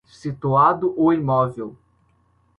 [0.09, 1.77] situado o imóvel